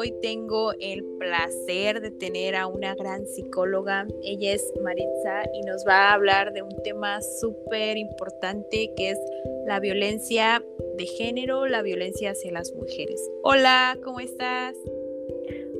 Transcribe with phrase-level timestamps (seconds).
[0.00, 4.06] Hoy tengo el placer de tener a una gran psicóloga.
[4.22, 9.18] Ella es Maritza y nos va a hablar de un tema súper importante que es
[9.66, 10.64] la violencia
[10.96, 13.28] de género, la violencia hacia las mujeres.
[13.42, 14.76] Hola, ¿cómo estás?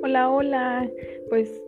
[0.02, 0.91] Hola, hola.
[1.29, 1.62] Pues,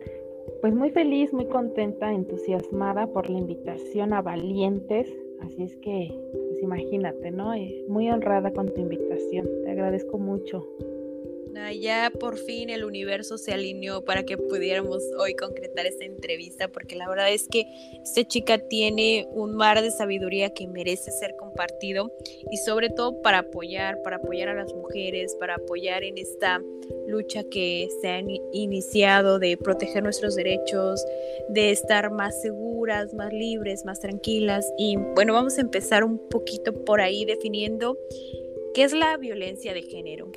[0.59, 5.07] pues muy feliz, muy contenta, entusiasmada por la invitación a Valientes.
[5.39, 7.53] Así es que, pues imagínate, ¿no?
[7.53, 9.47] Eh, muy honrada con tu invitación.
[9.63, 10.67] Te agradezco mucho
[11.79, 16.95] ya por fin el universo se alineó para que pudiéramos hoy concretar esta entrevista, porque
[16.95, 17.65] la verdad es que
[18.03, 22.11] esta chica tiene un mar de sabiduría que merece ser compartido
[22.49, 26.61] y sobre todo para apoyar, para apoyar a las mujeres, para apoyar en esta
[27.07, 28.21] lucha que se ha
[28.53, 31.03] iniciado de proteger nuestros derechos,
[31.49, 34.65] de estar más seguras, más libres, más tranquilas.
[34.77, 37.97] Y bueno, vamos a empezar un poquito por ahí definiendo
[38.73, 40.31] qué es la violencia de género.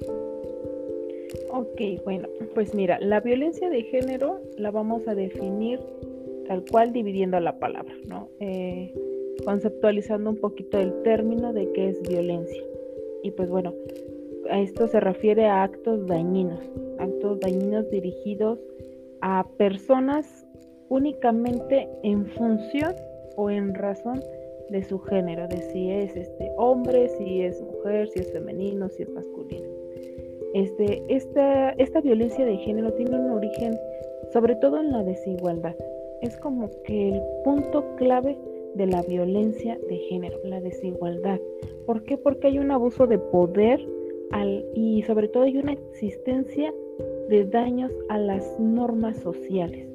[1.51, 5.81] Ok, bueno, pues mira, la violencia de género la vamos a definir
[6.47, 8.29] tal cual dividiendo la palabra, ¿no?
[8.41, 8.93] Eh,
[9.45, 12.63] conceptualizando un poquito el término de qué es violencia.
[13.23, 13.73] Y pues bueno,
[14.51, 16.61] a esto se refiere a actos dañinos,
[16.99, 18.59] actos dañinos dirigidos
[19.21, 20.47] a personas
[20.89, 22.95] únicamente en función
[23.37, 24.21] o en razón
[24.71, 29.03] de su género, de si es este hombre, si es mujer, si es femenino, si
[29.03, 29.74] es masculino.
[30.55, 33.77] Este, esta, esta violencia de género tiene un origen
[34.33, 35.75] sobre todo en la desigualdad.
[36.23, 38.39] Es como que el punto clave
[38.75, 41.39] de la violencia de género, la desigualdad.
[41.87, 42.17] ¿Por qué?
[42.17, 43.81] Porque hay un abuso de poder
[44.75, 46.73] y sobre todo hay una existencia
[47.29, 49.94] de daños a las normas sociales.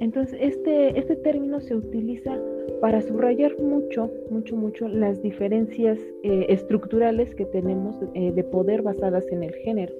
[0.00, 2.38] Entonces, este, este término se utiliza
[2.80, 9.26] para subrayar mucho, mucho, mucho las diferencias eh, estructurales que tenemos eh, de poder basadas
[9.32, 9.92] en el género,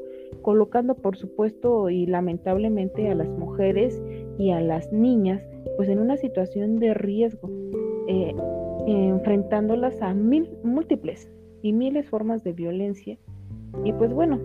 [0.42, 4.00] colocando por supuesto y lamentablemente a las mujeres
[4.38, 5.42] y a las niñas
[5.76, 7.48] pues en una situación de riesgo,
[8.08, 8.34] eh,
[8.86, 11.30] enfrentándolas a mil, múltiples
[11.62, 13.18] y miles formas de violencia.
[13.84, 14.40] Y pues bueno,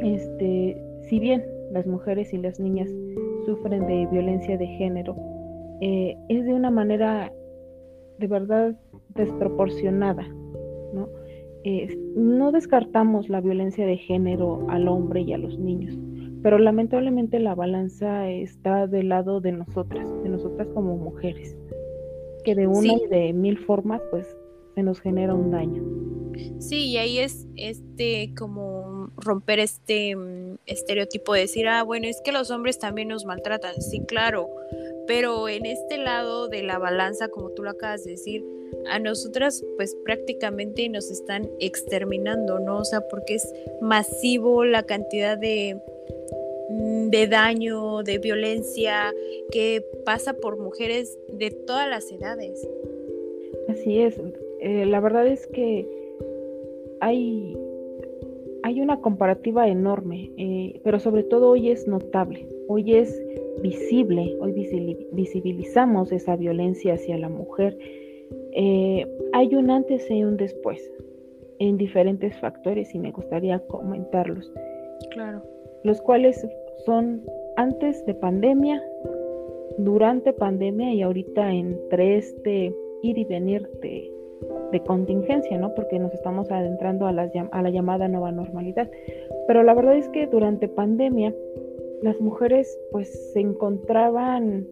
[0.00, 2.90] este, si bien las mujeres y las niñas
[3.48, 5.16] sufren de violencia de género,
[5.80, 7.32] es de una manera
[8.18, 8.76] de verdad
[9.14, 10.28] desproporcionada,
[10.92, 11.08] ¿no?
[12.14, 15.98] no descartamos la violencia de género al hombre y a los niños,
[16.42, 21.56] pero lamentablemente la balanza está del lado de nosotras, de nosotras como mujeres,
[22.44, 24.36] que de una y de mil formas pues
[24.74, 25.82] se nos genera un daño.
[26.58, 32.20] Sí, y ahí es este como romper este mm, estereotipo de decir, ah, bueno, es
[32.20, 33.80] que los hombres también nos maltratan.
[33.80, 34.48] Sí, claro,
[35.06, 38.44] pero en este lado de la balanza, como tú lo acabas de decir,
[38.90, 42.78] a nosotras pues prácticamente nos están exterminando, ¿no?
[42.78, 45.80] O sea, porque es masivo la cantidad de,
[46.68, 49.14] mm, de daño, de violencia
[49.50, 52.68] que pasa por mujeres de todas las edades.
[53.68, 54.20] Así es,
[54.60, 55.97] eh, la verdad es que
[57.00, 57.56] hay,
[58.62, 63.22] hay una comparativa enorme, eh, pero sobre todo hoy es notable, hoy es
[63.62, 64.52] visible, hoy
[65.12, 67.76] visibilizamos esa violencia hacia la mujer.
[68.52, 70.80] Eh, hay un antes y un después
[71.58, 74.52] en diferentes factores y me gustaría comentarlos.
[75.10, 75.42] Claro.
[75.84, 76.46] Los cuales
[76.84, 77.22] son
[77.56, 78.82] antes de pandemia,
[79.78, 84.10] durante pandemia y ahorita entre este ir y venir de,
[84.84, 85.74] contingencia, ¿no?
[85.74, 88.90] Porque nos estamos adentrando a, a la llamada nueva normalidad.
[89.46, 91.34] Pero la verdad es que durante pandemia
[92.02, 94.66] las mujeres pues se encontraban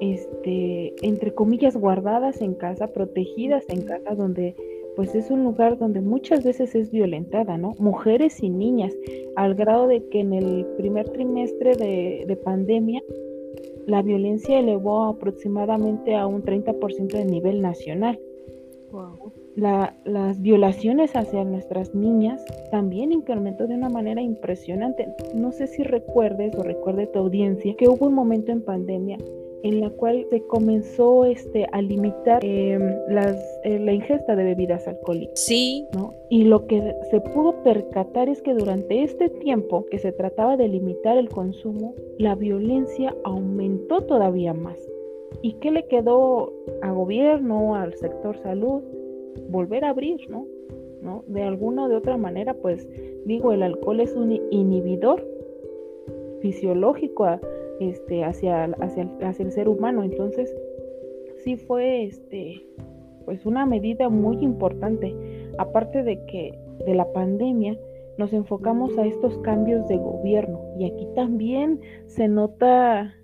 [0.00, 4.54] este entre comillas guardadas en casa, protegidas en casa donde
[4.96, 7.74] pues es un lugar donde muchas veces es violentada, ¿no?
[7.78, 8.92] Mujeres y niñas,
[9.36, 13.00] al grado de que en el primer trimestre de, de pandemia
[13.86, 18.18] la violencia elevó aproximadamente a un 30% de nivel nacional.
[18.90, 19.32] Wow
[20.04, 25.08] las violaciones hacia nuestras niñas también incrementó de una manera impresionante.
[25.34, 29.18] No sé si recuerdes o recuerde tu audiencia que hubo un momento en pandemia
[29.64, 34.86] en la cual se comenzó este, a limitar em, las, eh, la ingesta de bebidas
[34.86, 35.40] alcohólicas.
[35.40, 35.84] Sí.
[35.94, 36.14] ¿no?
[36.30, 40.68] Y lo que se pudo percatar es que durante este tiempo que se trataba de
[40.68, 44.78] limitar el consumo, la violencia aumentó todavía más.
[45.42, 46.52] ¿Y qué le quedó
[46.82, 48.82] a gobierno, al sector salud?
[49.48, 50.46] Volver a abrir, ¿no?
[51.02, 51.24] ¿no?
[51.28, 52.88] De alguna o de otra manera, pues
[53.24, 55.26] digo, el alcohol es un inhibidor
[56.40, 57.26] fisiológico
[57.80, 60.02] este, hacia, hacia, hacia el ser humano.
[60.02, 60.54] Entonces,
[61.44, 62.64] sí fue este,
[63.24, 65.14] pues una medida muy importante.
[65.58, 67.78] Aparte de que de la pandemia
[68.16, 73.14] nos enfocamos a estos cambios de gobierno y aquí también se nota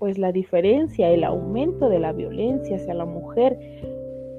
[0.00, 3.56] pues la diferencia, el aumento de la violencia hacia la mujer.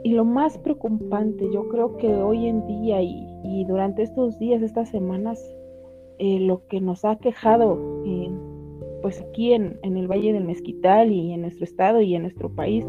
[0.04, 4.90] Y lo más preocupante, yo creo que hoy en día y, durante estos días, estas
[4.90, 5.40] semanas,
[6.18, 7.80] eh, lo que nos ha quejado
[9.02, 12.54] pues aquí en, en, el Valle del Mezquital y en nuestro estado y en nuestro
[12.54, 12.86] país,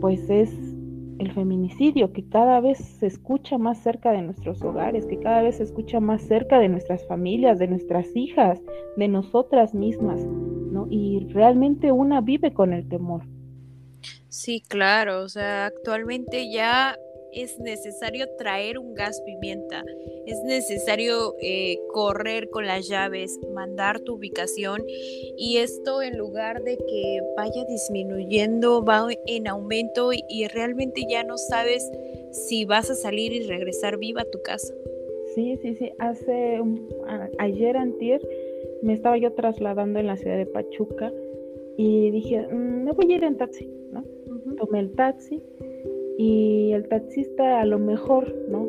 [0.00, 0.73] pues es
[1.18, 5.56] el feminicidio que cada vez se escucha más cerca de nuestros hogares, que cada vez
[5.56, 8.60] se escucha más cerca de nuestras familias, de nuestras hijas,
[8.96, 10.86] de nosotras mismas, ¿no?
[10.90, 13.22] Y realmente una vive con el temor.
[14.28, 16.96] Sí, claro, o sea, actualmente ya
[17.34, 19.84] es necesario traer un gas pimienta,
[20.26, 24.82] es necesario eh, correr con las llaves, mandar tu ubicación
[25.36, 31.36] y esto en lugar de que vaya disminuyendo, va en aumento y, realmente ya no
[31.36, 31.90] sabes
[32.30, 34.74] si vas a salir y regresar viva a tu casa.
[35.34, 35.90] Sí, sí, sí.
[35.98, 36.60] Hace
[37.38, 38.20] ayer antier
[38.82, 41.12] me estaba yo trasladando en la ciudad de Pachuca
[41.76, 44.04] y dije, mm, me voy a ir en taxi, ¿no?
[44.58, 45.42] Tomé el taxi
[46.18, 48.68] y el taxista a lo mejor, ¿no?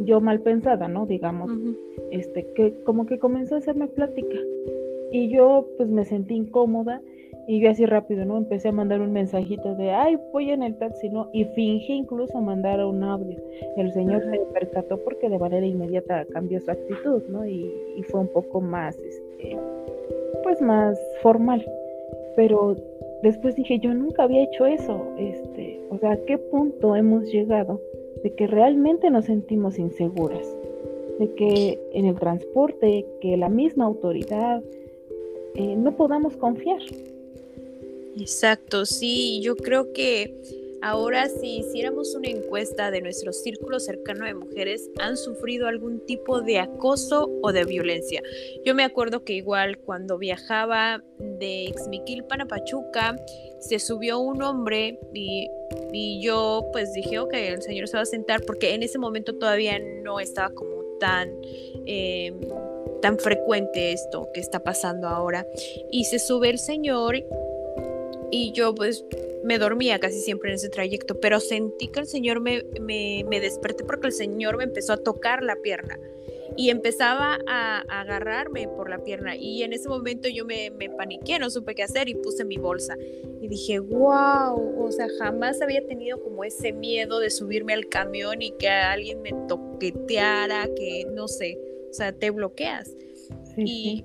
[0.00, 1.06] Yo mal pensada, ¿no?
[1.06, 1.50] Digamos,
[2.10, 4.36] este, que como que comenzó a hacerme plática
[5.10, 7.00] y yo pues me sentí incómoda
[7.48, 8.38] y yo así rápido, ¿no?
[8.38, 11.30] Empecé a mandar un mensajito de, ay, voy en el taxi, ¿no?
[11.32, 13.38] Y fingí incluso mandar un audio.
[13.76, 17.46] El señor se percató porque de manera inmediata cambió su actitud, ¿no?
[17.46, 19.56] Y, y fue un poco más, este,
[20.42, 21.64] pues más formal.
[22.34, 22.76] Pero
[23.22, 27.80] después dije, yo nunca había hecho eso, este, o sea, ¿a qué punto hemos llegado
[28.22, 30.46] de que realmente nos sentimos inseguras?
[31.18, 34.62] De que en el transporte, que la misma autoridad,
[35.54, 36.80] eh, no podamos confiar.
[38.18, 40.34] Exacto, sí, yo creo que
[40.82, 46.40] Ahora, si hiciéramos una encuesta de nuestro círculo cercano de mujeres, ¿han sufrido algún tipo
[46.40, 48.22] de acoso o de violencia?
[48.64, 53.16] Yo me acuerdo que igual cuando viajaba de Exmiquilpan a Pachuca,
[53.58, 55.48] se subió un hombre y,
[56.20, 59.78] yo pues dije, ok, el señor se va a sentar porque en ese momento todavía
[60.02, 61.30] no estaba como tan...
[61.86, 62.40] Em,
[63.02, 65.46] tan frecuente esto que está pasando ahora.
[65.90, 67.22] Y se sube el señor
[68.30, 69.04] y yo pues
[69.46, 73.84] me dormía casi siempre en ese trayecto, pero sentí que el Señor me, me, desperté
[73.84, 76.00] porque el Señor me empezó a tocar la pierna
[76.56, 79.36] y empezaba a, agarrarme por la pierna.
[79.36, 82.56] Y en ese momento yo me, me paniqué, no supe qué hacer y puse mi
[82.56, 82.96] bolsa.
[83.40, 88.42] Y dije, wow, o sea, jamás había tenido como ese miedo de subirme al camión
[88.42, 91.56] y que alguien me toqueteara, que no sé,
[91.88, 92.90] o sea, te bloqueas.
[93.56, 94.04] y,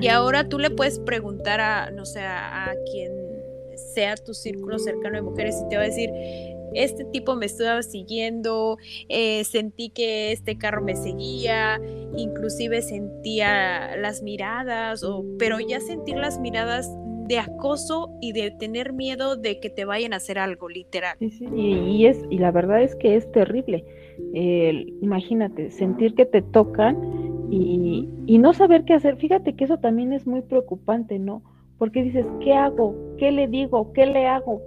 [0.00, 3.19] y ahora tú le puedes preguntar a, no sé, a, a quien
[3.94, 6.10] sea tu círculo cercano de mujeres y te va a decir,
[6.74, 8.78] este tipo me estaba siguiendo,
[9.08, 11.80] eh, sentí que este carro me seguía,
[12.16, 16.90] inclusive sentía las miradas, o, pero ya sentir las miradas
[17.26, 21.16] de acoso y de tener miedo de que te vayan a hacer algo, literal.
[21.20, 23.84] y, es, y la verdad es que es terrible.
[24.32, 29.16] imagínate, sentir que te tocan y, y no saber qué hacer.
[29.16, 31.42] Fíjate que eso también es muy preocupante, ¿no?
[31.80, 32.94] Porque dices, ¿qué hago?
[33.16, 33.92] ¿Qué le digo?
[33.94, 34.60] ¿Qué le hago?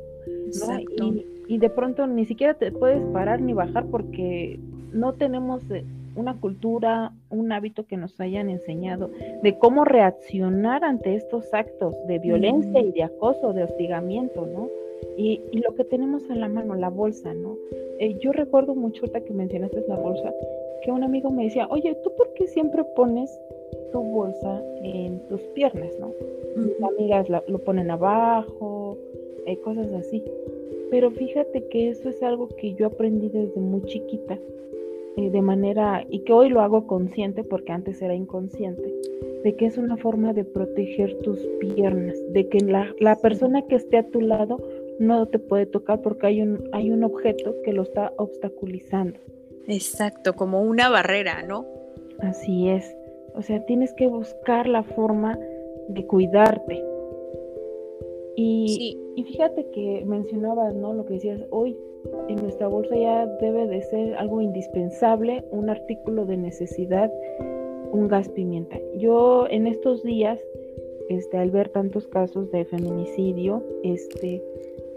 [1.48, 4.60] Y, de pronto ni siquiera te puedes parar ni bajar porque
[4.92, 9.12] no tenemos eh, una cultura, un hábito que nos hayan enseñado
[9.44, 14.70] de cómo reaccionar ante estos actos de violencia y de acoso, de hostigamiento, ¿no?
[15.16, 17.56] Y, lo que tenemos en la mano, la bolsa, ¿no?
[18.00, 20.34] Eh, yo recuerdo mucho ahorita que mencionaste la bolsa,
[20.84, 23.40] que un amigo me decía, oye, ¿tú por qué siempre pones
[23.94, 26.12] tu bolsa en tus piernas, ¿no?
[26.58, 28.98] Mis amigas lo ponen abajo,
[29.46, 30.24] eh, cosas así.
[30.92, 34.38] Pero fíjate que eso es algo que yo aprendí desde muy chiquita,
[35.18, 38.94] eh, de manera, y que hoy lo hago consciente porque antes era inconsciente,
[39.44, 43.76] de que es una forma de proteger tus piernas, de que la, la persona que
[43.76, 44.60] esté a tu lado
[45.00, 49.20] no te puede tocar porque hay un, hay un objeto que lo está obstaculizando.
[49.68, 51.66] Exacto, como una barrera, ¿no?
[52.20, 52.96] Así es.
[53.36, 55.38] O sea, tienes que buscar la forma
[55.88, 56.84] de cuidarte.
[58.36, 60.94] Y, y fíjate que mencionabas, ¿no?
[60.94, 61.78] Lo que decías, hoy
[62.28, 67.12] en nuestra bolsa ya debe de ser algo indispensable, un artículo de necesidad,
[67.92, 68.78] un gas pimienta.
[68.98, 70.40] Yo en estos días,
[71.10, 74.44] este, al ver tantos casos de feminicidio, este,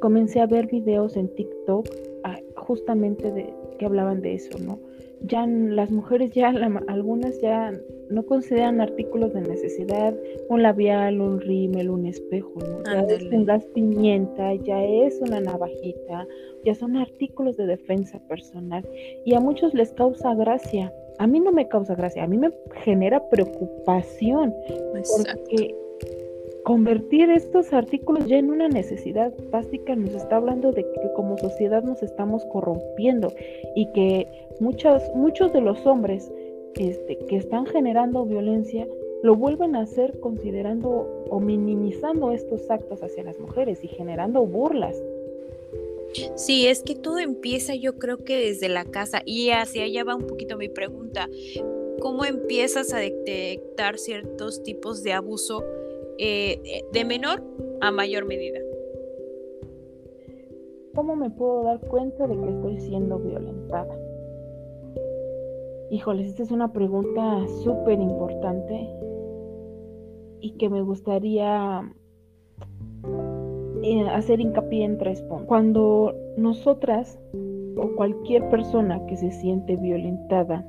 [0.00, 1.86] comencé a ver videos en TikTok
[2.24, 4.78] ah, justamente de que hablaban de eso, ¿no?
[5.22, 6.48] Ya las mujeres ya,
[6.88, 7.72] algunas ya
[8.10, 10.14] no consideran artículos de necesidad,
[10.48, 12.82] un labial, un rímel, un espejo, ¿no?
[12.84, 16.26] Ya es un gas pimienta, ya es una navajita,
[16.64, 18.86] ya son artículos de defensa personal
[19.24, 20.92] y a muchos les causa gracia.
[21.18, 22.50] A mí no me causa gracia, a mí me
[22.84, 24.54] genera preocupación
[24.92, 25.74] porque
[26.66, 31.84] convertir estos artículos ya en una necesidad básica nos está hablando de que como sociedad
[31.84, 33.32] nos estamos corrompiendo
[33.76, 34.26] y que
[34.58, 36.28] muchos, muchos de los hombres
[36.76, 38.86] este, que están generando violencia
[39.22, 45.02] lo vuelven a hacer considerando o minimizando estos actos hacia las mujeres y generando burlas.
[46.34, 50.14] Sí, es que todo empieza yo creo que desde la casa y hacia allá va
[50.14, 51.28] un poquito mi pregunta.
[52.00, 55.64] ¿Cómo empiezas a detectar ciertos tipos de abuso
[56.18, 57.42] eh, de menor
[57.82, 58.58] a mayor medida.
[60.94, 64.05] ¿Cómo me puedo dar cuenta de que estoy siendo violentada?
[65.90, 68.88] Híjoles, esta es una pregunta súper importante
[70.40, 71.92] y que me gustaría
[73.82, 75.46] eh, hacer hincapié en tres puntos.
[75.46, 77.20] Cuando nosotras
[77.76, 80.66] o cualquier persona que se siente violentada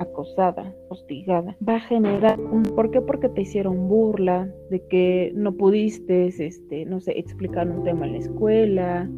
[0.00, 3.00] acosada, hostigada, va a generar un ¿por qué?
[3.00, 8.12] Porque te hicieron burla de que no pudiste, este, no sé, explicar un tema en
[8.12, 9.10] la escuela,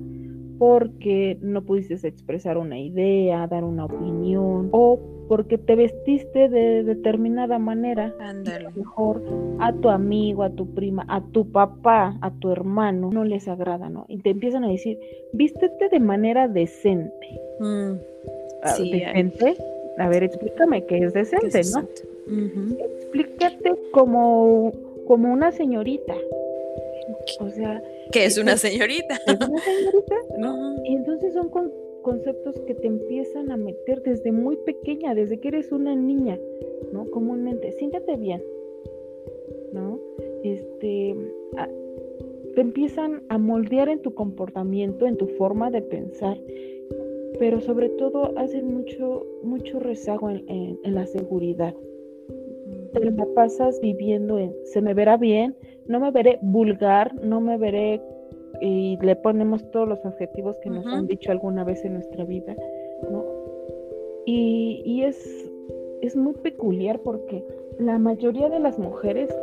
[0.59, 7.59] porque no pudiste expresar una idea, dar una opinión, o porque te vestiste de determinada
[7.59, 8.69] manera, Ándale.
[8.77, 9.23] mejor
[9.59, 13.89] a tu amigo, a tu prima, a tu papá, a tu hermano, no les agrada,
[13.89, 14.05] ¿no?
[14.09, 14.99] Y te empiezan a decir,
[15.33, 17.41] vístete de manera decente.
[17.59, 17.93] Mm,
[18.63, 19.57] ah, sí, decente,
[19.99, 21.89] a ver, explícame qué es decente, ¿no?
[22.97, 24.73] Explícate como,
[25.07, 26.15] como una señorita.
[27.41, 27.83] O sea...
[28.13, 29.17] Que es una señorita.
[29.27, 30.15] ¿Es una señorita?
[30.39, 30.75] No.
[30.85, 31.51] Y entonces son
[32.03, 36.39] conceptos que te empiezan a meter desde muy pequeña, desde que eres una niña,
[36.93, 37.09] ¿no?
[37.11, 38.43] Comúnmente, siéntate bien,
[39.73, 40.01] ¿no?
[40.43, 41.17] Este,
[42.55, 46.37] te empiezan a moldear en tu comportamiento, en tu forma de pensar
[47.39, 51.75] pero sobre todo hacen mucho, mucho rezago en, la seguridad.
[52.93, 57.57] Te la pasas viviendo en, se me verá bien, no me veré vulgar, no me
[57.59, 58.01] veré,
[58.61, 62.55] y le ponemos todos los objetivos que nos han dicho alguna vez en nuestra vida,
[63.11, 63.25] ¿no?
[64.27, 65.51] Y, y es,
[66.01, 67.45] es muy peculiar porque
[67.79, 69.35] la mayoría de las mujeres,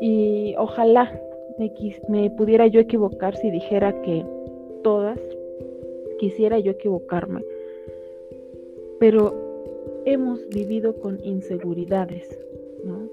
[0.00, 1.20] y ojalá
[1.58, 1.72] me,
[2.08, 4.24] me pudiera yo equivocar si dijera que
[4.82, 5.18] todas,
[6.18, 7.42] quisiera yo equivocarme,
[8.98, 9.34] pero
[10.04, 12.38] hemos vivido con inseguridades,
[12.84, 13.08] ¿no?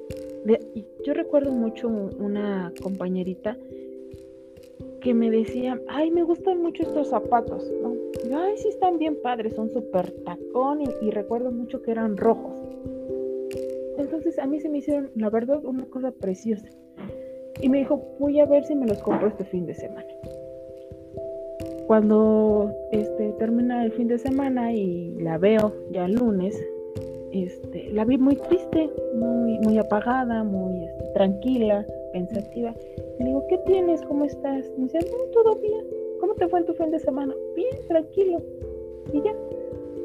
[1.04, 3.58] Yo recuerdo mucho una compañerita
[5.02, 7.96] que me decía, ay, me gustan mucho estos zapatos, ¿no?
[8.36, 12.60] ay, sí están bien padres, son súper tacón y, recuerdo mucho que eran rojos.
[13.98, 16.68] Entonces a mí se me hicieron, la verdad, una cosa preciosa.
[17.62, 20.08] Y me dijo, voy a ver si me los compro este fin de semana
[21.88, 26.62] cuando este, termina el fin de semana y la veo ya el lunes,
[27.32, 32.74] este, la vi muy triste, muy, muy apagada, muy este, tranquila, pensativa.
[33.20, 34.02] Le digo, ¿qué tienes?
[34.04, 34.66] ¿Cómo estás?
[34.78, 35.86] Me dice, no, todo bien.
[36.20, 37.34] ¿Cómo te fue en tu fin de semana?
[37.56, 38.42] Bien, tranquilo.
[39.14, 39.34] Y ya.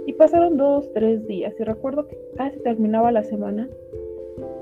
[0.06, 1.54] Y pasaron dos, tres días.
[1.58, 3.68] Y recuerdo que casi terminaba la semana.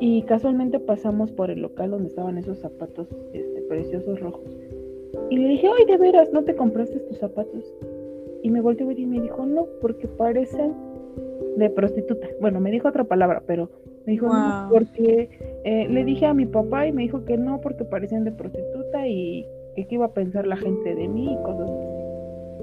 [0.00, 4.45] Y casualmente pasamos por el local donde estaban esos zapatos este, preciosos rojos.
[5.31, 7.73] Y le dije, ay, de veras, ¿no te compraste tus zapatos?
[8.43, 10.75] Y me volteó y me dijo, no, porque parecen
[11.57, 12.26] de prostituta.
[12.40, 13.71] Bueno, me dijo otra palabra, pero
[14.07, 15.28] me dijo, no, porque
[15.64, 19.07] eh, le dije a mi papá y me dijo que no, porque parecían de prostituta
[19.07, 21.87] y que qué iba a pensar la gente de mí y cosas así.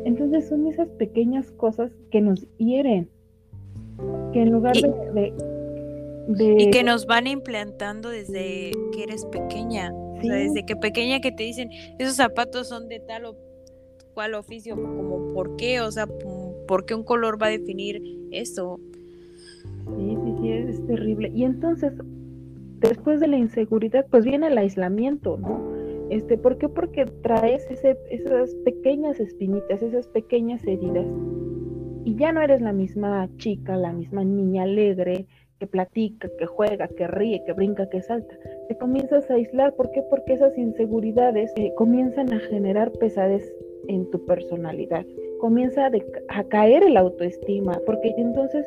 [0.06, 3.10] Entonces son esas pequeñas cosas que nos hieren,
[4.34, 5.34] que en lugar de,
[6.28, 6.56] de...
[6.58, 9.92] Y que nos van implantando desde que eres pequeña
[10.22, 13.38] desde que pequeña que te dicen, esos zapatos son de tal o
[14.14, 16.08] cual oficio, como por qué, o sea,
[16.68, 18.80] por qué un color va a definir eso.
[19.98, 21.32] Sí, sí, sí, es terrible.
[21.34, 21.94] Y entonces,
[22.80, 25.76] después de la inseguridad, pues viene el aislamiento, ¿no?
[26.10, 26.70] Este, ¿Por qué?
[26.70, 31.06] Porque traes ese, esas pequeñas espinitas, esas pequeñas heridas.
[32.06, 35.26] Y ya no eres la misma chica, la misma niña alegre,
[35.60, 38.36] que platica, que juega, que ríe, que brinca, que salta,
[38.68, 39.74] te comienzas a aislar.
[39.76, 40.02] ¿Por qué?
[40.10, 43.44] Porque esas inseguridades eh, comienzan a generar pesadez
[43.88, 45.06] en tu personalidad.
[45.40, 45.90] Comienza
[46.30, 48.66] a, caer el autoestima, porque entonces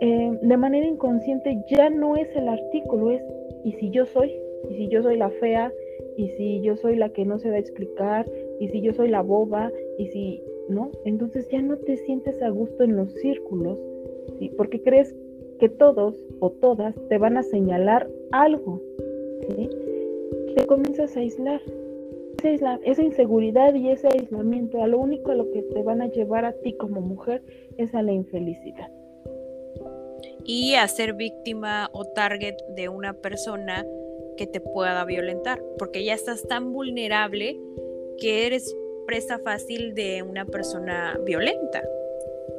[0.00, 3.22] eh, de manera inconsciente ya no es el artículo, es
[3.64, 4.32] ¿y si yo soy?
[4.70, 5.72] ¿Y si yo soy la fea?
[6.16, 8.26] ¿Y si yo soy la que no se da a explicar?
[8.60, 9.70] ¿Y si yo soy la boba?
[9.98, 10.90] ¿Y si no?
[11.04, 13.78] Entonces ya no te sientes a gusto en los círculos.
[14.56, 15.14] Porque crees
[15.58, 18.80] que todos o todas te van a señalar algo.
[20.56, 21.60] Te comienzas a aislar.
[22.42, 26.44] Esa inseguridad y ese aislamiento, a lo único a lo que te van a llevar
[26.44, 27.42] a ti como mujer
[27.78, 28.90] es a la infelicidad.
[30.44, 33.84] Y a ser víctima o target de una persona
[34.36, 37.58] que te pueda violentar, porque ya estás tan vulnerable
[38.18, 38.74] que eres
[39.06, 41.82] presa fácil de una persona violenta.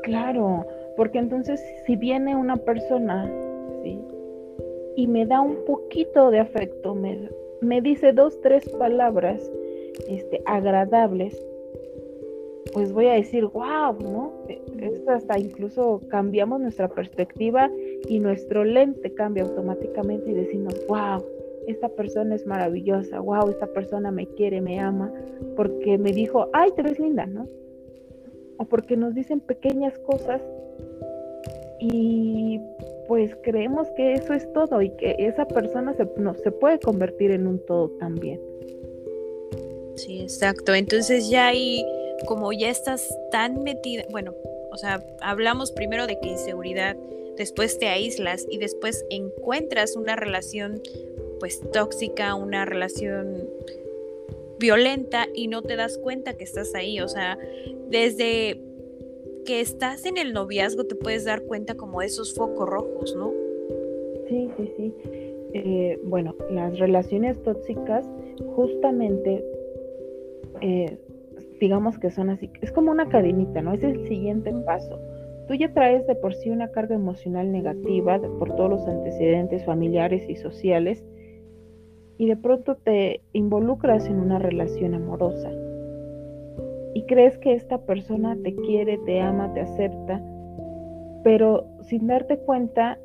[0.03, 0.67] Claro,
[0.98, 3.31] porque entonces si viene una persona,
[3.81, 4.00] ¿sí?
[4.98, 7.29] Y me da un poquito de afecto, me,
[7.62, 9.50] me dice dos, tres palabras
[10.08, 11.39] este, agradables,
[12.74, 14.34] pues voy a decir, wow, ¿no?
[14.48, 17.69] Esto hasta incluso cambiamos nuestra perspectiva
[18.08, 21.24] y nuestro lente cambia automáticamente y decimos, wow,
[21.67, 25.12] esta persona es maravillosa, wow, esta persona me quiere, me ama,
[25.55, 27.48] porque me dijo, ay, te ves linda, ¿no?
[28.58, 30.41] O porque nos dicen pequeñas cosas
[31.79, 32.60] y
[33.08, 37.31] pues creemos que eso es todo y que esa persona se, no, se puede convertir
[37.31, 38.39] en un todo también.
[40.06, 40.74] Sí, exacto.
[40.74, 41.86] Entonces ya ahí,
[42.25, 44.34] como ya estás tan metida, bueno,
[44.72, 46.96] o sea, hablamos primero de que inseguridad,
[47.38, 50.82] después te aíslas y después encuentras una relación
[51.39, 53.50] pues tóxica, una relación
[54.60, 57.00] violenta y no te das cuenta que estás ahí.
[57.00, 57.38] O sea,
[57.89, 58.60] desde
[59.46, 63.34] que estás en el noviazgo te puedes dar cuenta como esos focos rojos, ¿no?
[64.27, 64.94] Sí, sí, sí.
[65.53, 68.06] Eh, bueno, las relaciones tóxicas
[68.56, 69.44] justamente,
[70.62, 70.98] eh,
[71.60, 73.74] digamos que son así, es como una cadenita, ¿no?
[73.74, 75.00] Es el siguiente paso.
[75.48, 80.30] Tú ya traes de por sí una carga emocional negativa por todos los antecedentes familiares
[80.30, 81.04] y sociales
[82.18, 85.52] y de pronto te involucras en una relación amorosa
[86.93, 90.22] y crees que esta persona te quiere, te ama, te acepta,
[91.24, 93.00] pero sin darte cuenta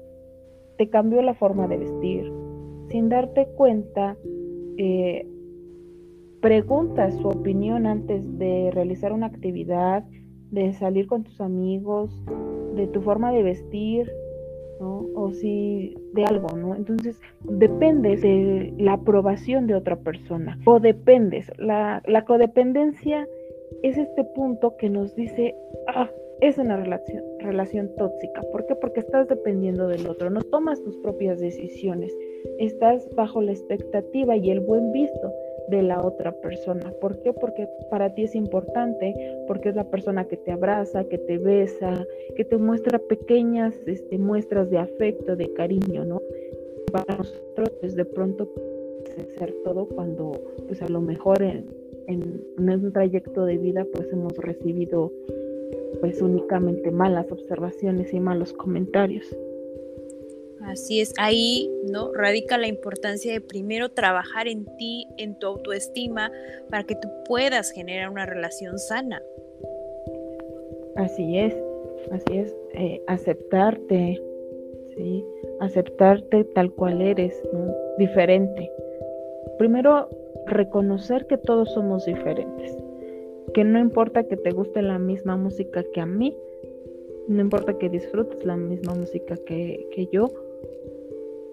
[0.77, 2.33] te cambió la forma de vestir,
[2.88, 4.17] sin darte cuenta
[4.79, 5.27] eh,
[6.44, 10.04] preguntas su opinión antes de realizar una actividad,
[10.50, 12.11] de salir con tus amigos,
[12.74, 14.12] de tu forma de vestir,
[14.78, 16.74] o si de algo, ¿no?
[16.74, 21.50] Entonces, dependes de la aprobación de otra persona o dependes.
[21.57, 23.26] La, la codependencia
[23.83, 25.54] es este punto que nos dice,
[25.94, 26.11] ah,
[26.42, 28.42] es una relación, relación tóxica.
[28.52, 28.74] ¿Por qué?
[28.74, 32.14] Porque estás dependiendo del otro, no tomas tus propias decisiones,
[32.59, 35.33] estás bajo la expectativa y el buen visto
[35.68, 36.92] de la otra persona.
[37.00, 37.33] ¿Por qué?
[37.33, 39.14] Porque para ti es importante,
[39.46, 44.18] porque es la persona que te abraza, que te besa, que te muestra pequeñas este,
[44.18, 46.20] muestras de afecto, de cariño, ¿no?
[46.92, 48.48] Para nosotros, pues de pronto
[49.38, 50.33] ser todo cuando,
[50.66, 51.66] pues a lo mejor en,
[52.07, 55.12] en, un trayecto de vida, pues hemos recibido
[56.00, 59.35] pues únicamente malas observaciones y malos comentarios.
[60.66, 62.12] Así es, ahí ¿no?
[62.14, 66.31] radica la importancia de primero trabajar en ti, en tu autoestima,
[66.70, 69.22] para que tú puedas generar una relación sana.
[70.96, 71.55] Así es,
[72.12, 74.20] así es, eh, aceptarte,
[74.96, 75.24] ¿sí?
[75.61, 77.40] aceptarte tal cual eres,
[77.98, 78.70] diferente.
[79.59, 80.09] Primero,
[80.46, 82.77] reconocer que todos somos diferentes,
[83.53, 86.37] que no importa que te guste la misma música que a mí,
[87.29, 90.29] no importa que disfrutes la misma música que, que yo,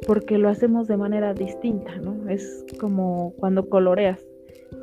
[0.07, 2.29] porque lo hacemos de manera distinta, ¿no?
[2.29, 4.19] Es como cuando coloreas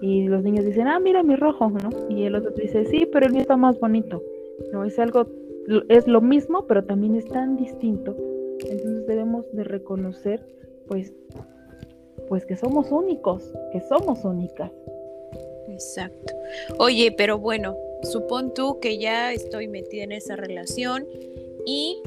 [0.00, 1.90] y los niños dicen, ah, mira mi rojo, ¿no?
[2.08, 4.22] Y el otro dice, sí, pero el mío está más bonito,
[4.72, 4.84] ¿no?
[4.84, 5.26] Es algo,
[5.88, 8.16] es lo mismo, pero también es tan distinto.
[8.60, 10.44] Entonces debemos de reconocer,
[10.86, 11.12] pues,
[12.28, 14.70] pues que somos únicos, que somos únicas.
[15.68, 16.34] Exacto.
[16.78, 21.06] Oye, pero bueno, supón tú que ya estoy metida en esa relación
[21.66, 22.00] y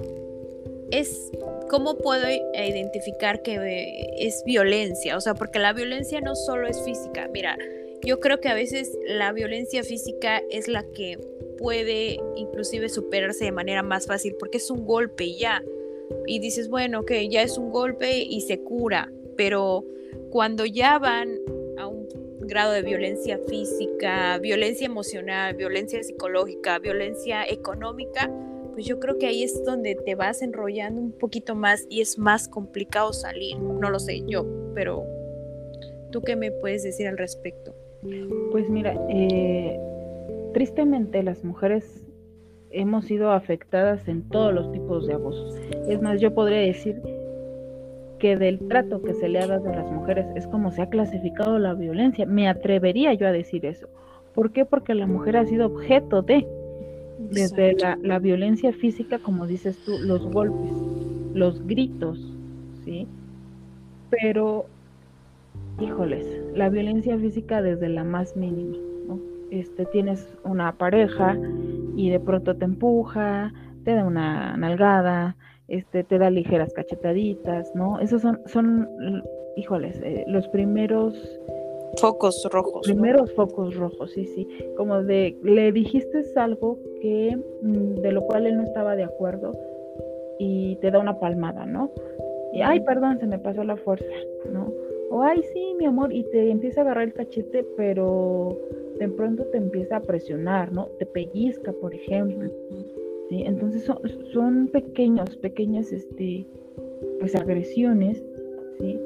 [0.92, 1.32] es
[1.70, 6.84] cómo puedo identificar que eh, es violencia, o sea, porque la violencia no solo es
[6.84, 7.58] física, mira,
[8.04, 11.20] yo creo que a veces la violencia física es la que
[11.58, 15.64] puede inclusive superarse de manera más fácil porque es un golpe ya.
[16.26, 19.86] Y dices, bueno, que ya es un golpe y se cura, pero
[20.30, 21.38] cuando ya van
[21.78, 22.08] a un
[22.42, 28.30] grado de violencia física, violencia emocional, violencia psicológica, violencia económica,
[28.74, 32.18] pues yo creo que ahí es donde te vas enrollando un poquito más y es
[32.18, 33.60] más complicado salir.
[33.60, 35.04] No lo sé yo, pero
[36.12, 37.76] ¿tú qué me puedes decir al respecto?
[38.52, 39.80] Pues mira, eh,
[40.54, 42.04] tristemente las mujeres
[42.72, 45.56] hemos sido afectadas en todos los tipos de abusos.
[45.88, 47.02] Es más, yo podría decir
[48.20, 50.90] que del trato que se le ha dado a las mujeres es como se ha
[50.90, 52.26] clasificado la violencia.
[52.26, 53.88] Me atrevería yo a decir eso.
[54.34, 54.64] ¿Por qué?
[54.64, 56.48] Porque la mujer ha sido objeto de,
[57.30, 60.72] desde la, la, violencia física, como dices tú, los golpes,
[61.34, 62.20] los gritos,
[62.84, 63.08] ¿sí?
[64.10, 64.66] Pero,
[65.80, 69.20] híjoles, la violencia física desde la más mínima, ¿no?
[69.52, 71.38] Este, tienes una pareja
[71.96, 73.54] y de pronto te empuja,
[73.84, 75.36] te da una nalgada,
[75.68, 78.00] este, te da ligeras cachetaditas, ¿no?
[78.00, 78.88] Esos son, son
[79.56, 81.16] híjoles, eh, los primeros
[81.98, 82.82] focos rojos.
[82.86, 84.48] Primeros focos rojos, sí, sí.
[84.78, 89.52] Como de, le dijiste algo que, mm, de lo cual él no estaba de acuerdo
[90.40, 91.92] y te da una palmada, ¿no?
[92.54, 94.06] Y, ay, perdón, se me pasó la fuerza,
[94.52, 94.72] ¿no?
[95.10, 98.58] O, ay, sí, mi amor, y te empieza a agarrar el cachete, pero
[98.98, 100.88] de pronto te empieza a presionar, ¿no?
[101.00, 102.50] Te pellizca, por ejemplo.
[103.30, 103.44] ¿sí?
[103.46, 104.00] Entonces son,
[104.32, 106.46] son pequeños, pequeñas, este,
[107.20, 108.24] pues agresiones,
[108.80, 109.00] ¿sí?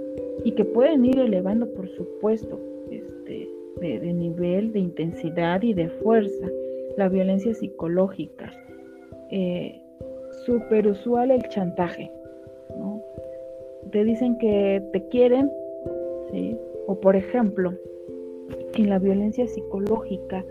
[0.44, 2.60] Y que pueden ir elevando, por supuesto,
[4.00, 6.48] de, nivel, de intensidad y de fuerza.
[6.98, 8.52] La violencia psicológica.
[9.32, 9.82] Eh,
[10.46, 12.12] Súper usual el chantaje.
[13.92, 15.52] Te dicen que te quieren.
[16.88, 17.74] O por ejemplo,
[18.76, 20.44] en la violencia psicológica,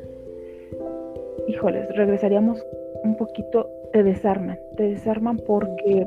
[1.46, 2.64] híjoles, regresaríamos
[3.04, 6.06] un poquito, te desarman, te desarman porque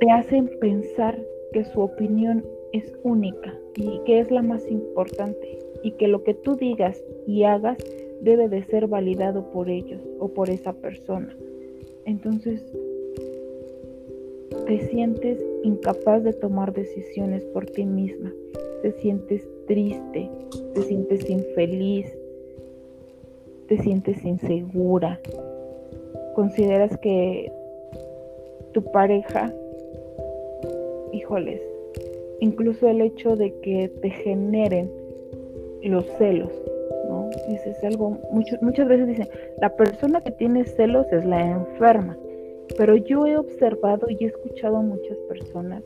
[0.00, 1.18] te hacen pensar
[1.52, 6.34] que su opinión es única y que es la más importante y que lo que
[6.34, 7.78] tú digas y hagas
[8.20, 11.36] debe de ser validado por ellos o por esa persona.
[12.04, 12.60] Entonces,
[14.66, 18.32] te sientes incapaz de tomar decisiones por ti misma,
[18.82, 20.28] te sientes triste,
[20.74, 22.12] te sientes infeliz,
[23.68, 25.20] te sientes insegura,
[26.34, 27.52] consideras que
[28.72, 29.54] tu pareja,
[31.12, 31.60] híjoles,
[32.44, 34.90] incluso el hecho de que te generen
[35.82, 36.52] los celos,
[37.08, 37.30] ¿no?
[37.48, 38.18] Dices algo,
[38.60, 39.28] muchas veces dicen,
[39.60, 42.16] la persona que tiene celos es la enferma,
[42.76, 45.82] pero yo he observado y he escuchado a muchas personas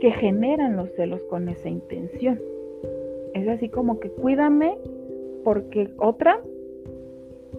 [0.00, 2.40] que generan los celos con esa intención.
[3.34, 4.76] Es así como que cuídame
[5.44, 6.40] porque otra,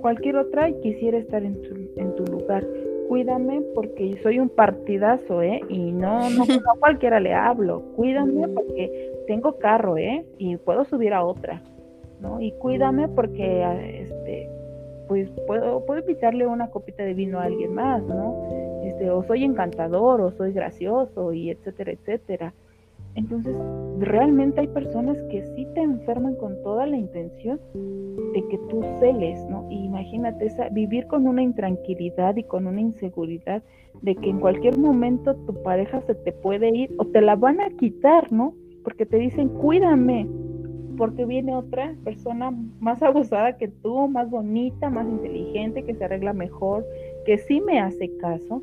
[0.01, 2.67] cualquier otra quisiera estar en tu, en tu lugar.
[3.11, 5.59] Cuídame porque soy un partidazo, ¿eh?
[5.67, 7.81] Y no, no, a cualquiera le hablo.
[7.97, 10.25] Cuídame porque tengo carro, ¿eh?
[10.37, 11.61] Y puedo subir a otra,
[12.21, 12.39] ¿no?
[12.39, 14.49] Y cuídame porque, este,
[15.09, 18.47] pues puedo, puedo invitarle una copita de vino a alguien más, ¿no?
[18.81, 22.53] Este, o soy encantador, o soy gracioso, y etcétera, etcétera.
[23.15, 23.55] Entonces,
[23.99, 27.59] realmente hay personas que sí te enferman con toda la intención
[28.33, 29.67] de que tú celes, ¿no?
[29.69, 33.61] imagínate esa, vivir con una intranquilidad y con una inseguridad
[34.01, 37.61] de que en cualquier momento tu pareja se te puede ir o te la van
[37.61, 38.55] a quitar, ¿no?
[38.83, 40.27] Porque te dicen, cuídame,
[40.97, 46.33] porque viene otra persona más abusada que tú, más bonita, más inteligente, que se arregla
[46.33, 46.85] mejor,
[47.25, 48.61] que sí me hace caso.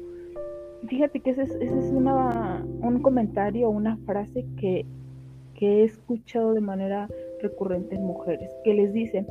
[0.88, 4.84] Fíjate que ese es, ese es una, un comentario, una frase que,
[5.54, 7.08] que he escuchado de manera
[7.40, 9.26] recurrente en mujeres, que les dicen,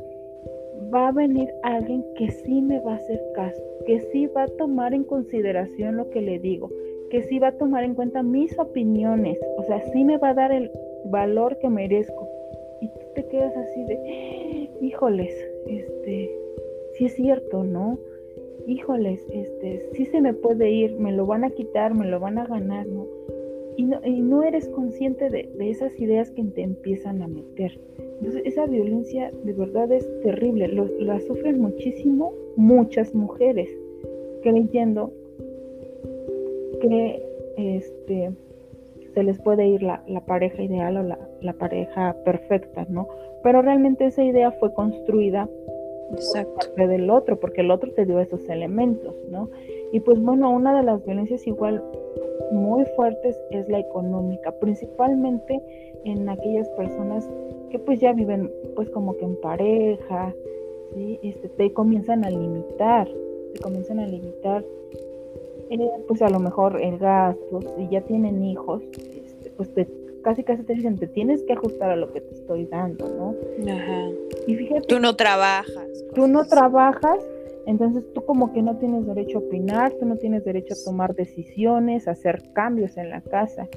[0.94, 4.56] va a venir alguien que sí me va a hacer caso, que sí va a
[4.58, 6.70] tomar en consideración lo que le digo,
[7.10, 10.34] que sí va a tomar en cuenta mis opiniones, o sea, sí me va a
[10.34, 10.70] dar el
[11.06, 12.28] valor que merezco.
[12.80, 15.34] Y tú te quedas así de, híjoles,
[15.66, 16.30] este,
[16.92, 17.98] sí es cierto, ¿no?
[18.68, 22.38] híjoles, este, sí se me puede ir, me lo van a quitar, me lo van
[22.38, 23.06] a ganar, ¿no?
[23.78, 27.80] Y no, y no eres consciente de, esas ideas que te empiezan a meter.
[28.18, 30.66] Entonces, esa violencia de verdad es terrible.
[30.98, 33.70] la sufren muchísimo muchas mujeres,
[34.42, 35.12] creyendo
[36.80, 37.22] que
[37.56, 38.32] este,
[39.14, 43.06] se les puede ir la, pareja ideal o la, la pareja perfecta, ¿no?
[43.44, 45.48] Pero realmente esa idea fue construida
[46.10, 46.74] Exacto.
[46.76, 49.50] del otro, porque el otro te dio esos elementos, ¿no?
[49.92, 51.82] Y pues bueno, una de las violencias igual
[52.52, 55.60] muy fuertes es la económica, principalmente
[56.04, 57.28] en aquellas personas
[57.70, 60.34] que pues ya viven pues como que en pareja,
[60.94, 61.18] ¿sí?
[61.22, 63.08] Este, te comienzan a limitar,
[63.54, 64.64] te comienzan a limitar
[65.70, 69.86] eh, pues a lo mejor el gasto, si ya tienen hijos, este, pues te
[70.22, 73.72] casi casi te dicen, te tienes que ajustar a lo que te estoy dando, ¿no?
[73.72, 74.10] Ajá.
[74.46, 74.86] Y fíjate.
[74.86, 76.04] Tú no trabajas.
[76.14, 77.18] Tú no trabajas,
[77.68, 81.14] Entonces tú como que no tienes derecho a opinar, tú no tienes derecho a tomar
[81.14, 83.68] decisiones, a hacer cambios en la casa,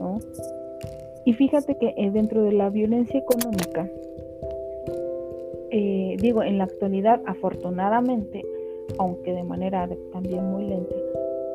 [0.00, 0.18] ¿no?
[1.26, 3.86] Y fíjate que eh, dentro de la violencia económica,
[5.70, 8.42] eh, digo, en la actualidad, afortunadamente,
[8.98, 10.94] aunque de manera también muy lenta,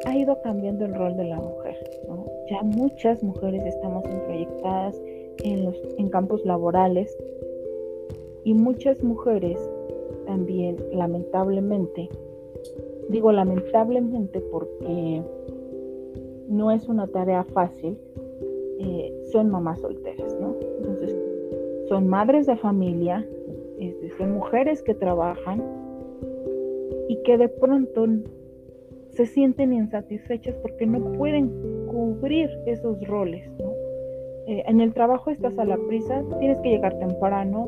[0.05, 1.75] ha ido cambiando el rol de la mujer.
[2.51, 5.01] Ya muchas mujeres estamos introyectadas
[5.43, 7.17] en, los, en campos laborales
[8.43, 9.59] y muchas mujeres
[10.29, 12.07] también, lamentablemente,
[13.09, 15.23] digo lamentablemente porque
[16.47, 17.97] no es una tarea fácil,
[18.79, 20.55] eh, son mamás solteras, ¿no?
[20.77, 21.17] Entonces,
[21.87, 23.27] son madres de familia,
[23.79, 25.63] este, son mujeres que trabajan
[27.07, 28.05] y que de pronto
[29.09, 33.71] se sienten insatisfechas porque no pueden cubrir esos roles, ¿no?
[34.45, 37.67] Eh, en el trabajo estás a la prisa, tienes que llegar temprano,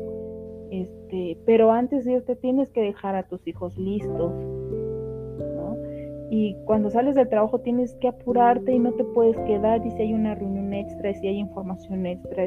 [0.72, 4.32] este, pero antes de irte tienes que dejar a tus hijos listos,
[5.54, 5.76] ¿no?
[6.30, 10.00] Y cuando sales del trabajo tienes que apurarte y no te puedes quedar y si
[10.00, 12.44] hay una reunión extra, si hay información extra,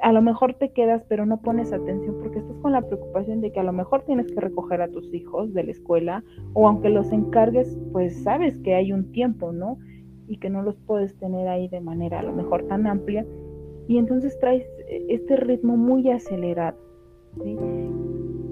[0.00, 3.52] a lo mejor te quedas pero no pones atención porque estás con la preocupación de
[3.52, 6.88] que a lo mejor tienes que recoger a tus hijos de la escuela o aunque
[6.88, 9.76] los encargues, pues sabes que hay un tiempo, ¿no?
[10.28, 13.26] Y que no los puedes tener ahí de manera a lo mejor tan amplia.
[13.86, 16.93] Y entonces traes eh, este ritmo muy acelerado.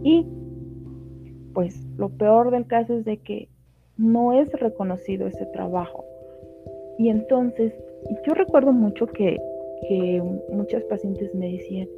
[0.05, 0.27] Y
[1.55, 3.49] pues lo peor del caso es de que
[3.97, 6.05] no es reconocido ese trabajo.
[6.99, 7.73] Y entonces,
[8.27, 9.39] yo recuerdo mucho que,
[10.53, 11.89] muchas pacientes me decían,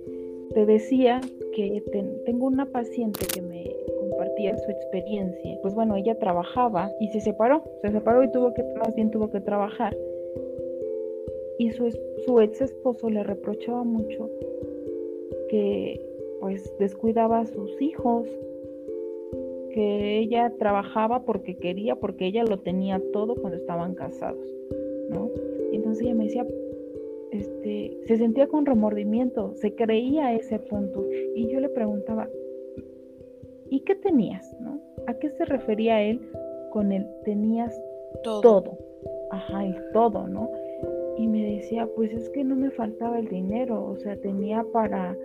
[0.54, 1.20] te decía
[1.54, 1.82] que
[2.24, 3.70] tengo una paciente que me
[4.00, 5.58] compartía su experiencia.
[5.62, 9.30] Pues bueno, ella trabajaba y se separó, se separó y tuvo que, más bien tuvo
[9.30, 9.96] que trabajar.
[11.58, 11.90] Y su,
[12.24, 14.30] su ex esposo le reprochaba mucho
[15.50, 16.00] que
[16.44, 18.28] pues descuidaba a sus hijos,
[19.72, 24.46] que ella trabajaba porque quería, porque ella lo tenía todo cuando estaban casados,
[25.08, 25.30] ¿no?
[25.72, 26.46] Y entonces ella me decía,
[27.30, 31.06] este, se sentía con remordimiento, se creía a ese punto.
[31.34, 32.28] Y yo le preguntaba,
[33.70, 34.54] ¿y qué tenías?
[34.60, 34.78] ¿no?
[35.06, 36.20] ¿A qué se refería él
[36.72, 37.74] con el tenías
[38.22, 38.42] todo?
[38.42, 38.78] todo.
[39.30, 40.50] Ajá, el todo, ¿no?
[41.16, 45.16] Y me decía, pues es que no me faltaba el dinero, o sea, tenía para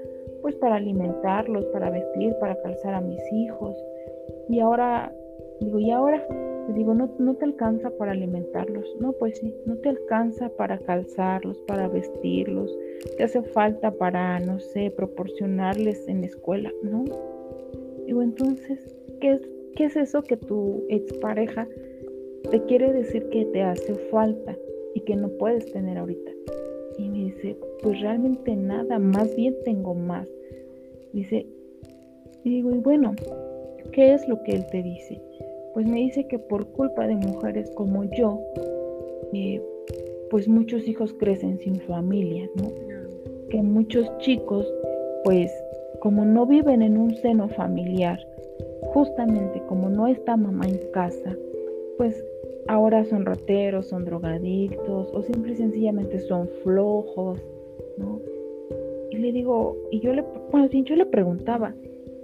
[0.41, 3.75] pues para alimentarlos, para vestir, para calzar a mis hijos.
[4.49, 5.13] Y ahora,
[5.59, 6.25] digo, ¿y ahora?
[6.73, 8.85] digo, no, no te alcanza para alimentarlos.
[8.99, 12.75] No, pues sí, no te alcanza para calzarlos, para vestirlos.
[13.17, 17.05] Te hace falta para, no sé, proporcionarles en la escuela, ¿no?
[18.05, 19.41] Digo, entonces, ¿qué es,
[19.75, 21.67] qué es eso que tu expareja
[22.49, 24.55] te quiere decir que te hace falta
[24.95, 26.31] y que no puedes tener ahorita?
[26.97, 30.27] Y me dice, pues realmente nada, más bien tengo más.
[31.13, 31.45] Dice,
[32.43, 33.15] y digo, y bueno,
[33.91, 35.21] ¿qué es lo que él te dice?
[35.73, 38.39] Pues me dice que por culpa de mujeres como yo,
[39.33, 39.61] eh,
[40.29, 42.69] pues muchos hijos crecen sin familia, ¿no?
[43.49, 44.71] Que muchos chicos,
[45.23, 45.51] pues
[45.99, 48.19] como no viven en un seno familiar,
[48.93, 51.35] justamente como no está mamá en casa,
[51.97, 52.23] pues
[52.67, 57.39] ahora son rateros, son drogadictos o simple y sencillamente son flojos,
[59.11, 61.73] Y le digo, y yo le, bueno, yo le preguntaba,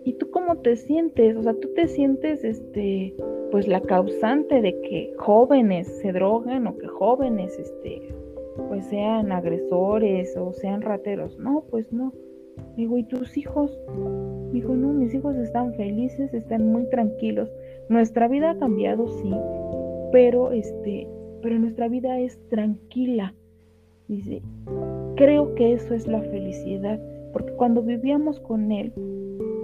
[0.04, 1.36] ¿y tú cómo te sientes?
[1.36, 3.16] O sea, tú te sientes, este,
[3.52, 8.02] pues la causante de que jóvenes se droguen o que jóvenes, este,
[8.70, 11.38] pues sean agresores o sean rateros.
[11.40, 12.14] No, pues no.
[12.78, 13.78] Digo, ¿y tus hijos?
[14.52, 17.52] Dijo, no, mis hijos están felices, están muy tranquilos.
[17.90, 19.34] Nuestra vida ha cambiado, sí,
[20.12, 21.08] pero este,
[21.42, 23.34] pero nuestra vida es tranquila.
[24.08, 24.42] Dice,
[25.16, 27.00] creo que eso es la felicidad,
[27.34, 28.94] porque cuando vivíamos con él,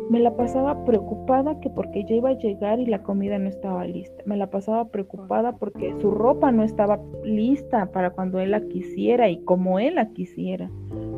[0.10, 3.86] me la pasaba preocupada que porque ya iba a llegar y la comida no estaba
[3.86, 4.22] lista.
[4.26, 9.30] Me la pasaba preocupada porque su ropa no estaba lista para cuando él la quisiera
[9.30, 10.70] y como él la quisiera.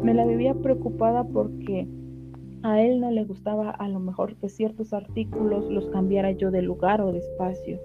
[0.03, 1.87] Me la vivía preocupada porque
[2.61, 6.61] a él no le gustaba a lo mejor que ciertos artículos los cambiara yo de
[6.61, 7.79] lugar o de espacio.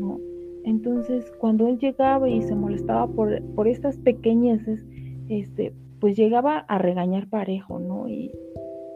[0.00, 0.18] ¿no?
[0.64, 4.84] Entonces, cuando él llegaba y se molestaba por, por estas pequeñeces,
[5.30, 8.08] este, pues llegaba a regañar parejo, ¿no?
[8.08, 8.32] Y,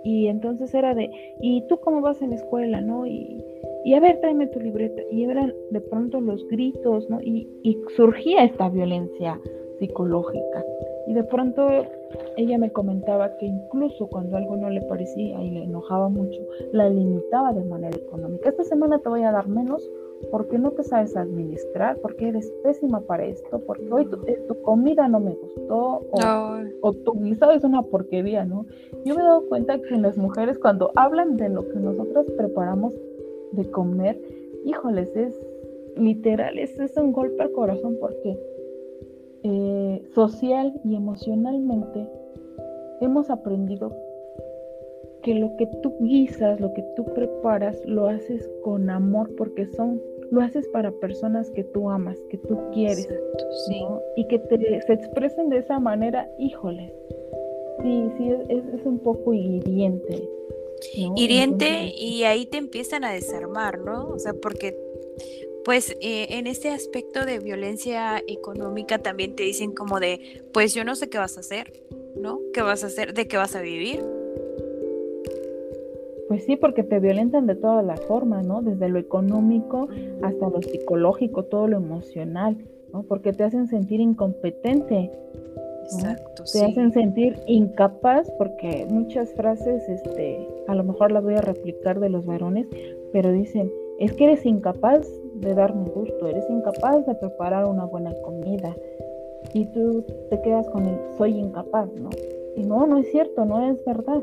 [0.04, 3.06] y entonces era de, ¿y tú cómo vas en la escuela, no?
[3.06, 3.42] Y,
[3.84, 5.00] y a ver, tráeme tu libreta.
[5.10, 7.20] Y eran de pronto los gritos, ¿no?
[7.22, 9.40] Y, y surgía esta violencia
[9.78, 10.64] psicológica.
[11.06, 11.68] Y de pronto
[12.36, 16.40] ella me comentaba que incluso cuando algo no le parecía y le enojaba mucho,
[16.72, 18.48] la limitaba de manera económica.
[18.48, 19.88] Esta semana te voy a dar menos
[20.30, 25.08] porque no te sabes administrar, porque eres pésima para esto, porque hoy tu, eh, comida
[25.08, 26.02] no me gustó
[26.80, 28.66] o, tu guisado es una porquería, ¿no?
[29.04, 32.94] Yo me he dado cuenta que las mujeres cuando hablan de lo que nosotras preparamos
[33.52, 34.20] de comer,
[34.64, 35.34] híjoles, es
[35.96, 38.38] literal, es, es un golpe al corazón porque
[39.42, 42.08] eh, social y emocionalmente
[43.00, 43.94] hemos aprendido
[45.24, 50.00] que lo que tú guisas, lo que tú preparas, lo haces con amor porque son,
[50.34, 53.08] lo haces para personas que tú amas, que tú quieres,
[54.16, 56.92] y que te, se expresen de esa manera, híjoles,
[57.82, 60.28] sí, sí, es, es un poco hiriente.
[61.16, 64.08] Hiriente y ahí te empiezan a desarmar, ¿no?
[64.10, 64.76] O sea, porque
[65.64, 70.84] pues eh, en este aspecto de violencia económica también te dicen como de, pues yo
[70.84, 71.72] no sé qué vas a hacer,
[72.16, 72.40] ¿no?
[72.52, 73.14] ¿Qué vas a hacer?
[73.14, 74.04] ¿De qué vas a vivir?
[76.28, 78.62] Pues sí, porque te violentan de todas las formas, ¿no?
[78.62, 79.88] Desde lo económico
[80.22, 82.56] hasta lo psicológico, todo lo emocional,
[82.92, 83.02] ¿no?
[83.02, 85.10] Porque te hacen sentir incompetente.
[85.84, 91.42] Exacto, Te hacen sentir incapaz porque muchas frases, este, a lo mejor las voy a
[91.42, 92.66] replicar de los varones,
[93.12, 98.12] pero dicen, es que eres incapaz de darme gusto, eres incapaz de preparar una buena
[98.22, 98.74] comida
[99.52, 102.08] y tú te quedas con el soy incapaz, ¿no?
[102.56, 104.22] Y no, no es cierto, no es verdad.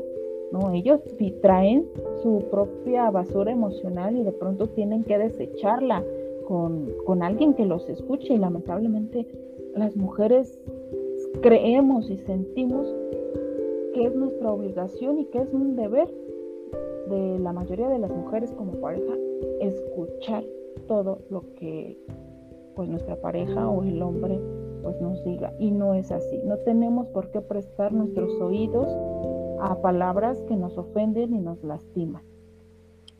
[0.52, 1.00] No, ellos
[1.40, 1.86] traen
[2.22, 6.04] su propia basura emocional y de pronto tienen que desecharla
[6.46, 8.34] con, con alguien que los escuche.
[8.34, 9.26] Y lamentablemente
[9.74, 10.60] las mujeres
[11.40, 12.86] creemos y sentimos
[13.94, 16.08] que es nuestra obligación y que es un deber
[17.08, 19.14] de la mayoría de las mujeres como pareja
[19.60, 20.44] escuchar
[20.86, 21.98] todo lo que
[22.74, 24.38] pues nuestra pareja o el hombre
[24.82, 25.52] pues nos diga.
[25.58, 26.40] Y no es así.
[26.44, 28.88] No tenemos por qué prestar nuestros oídos
[29.62, 32.22] a palabras que nos ofenden y nos lastiman